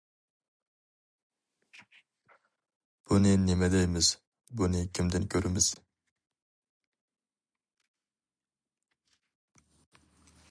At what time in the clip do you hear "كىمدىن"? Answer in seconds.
5.01-5.29